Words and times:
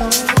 Oh. 0.00 0.33